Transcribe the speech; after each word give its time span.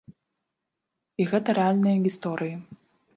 І 1.21 1.27
гэта 1.33 1.55
рэальныя 1.59 1.97
гісторыі. 2.09 2.55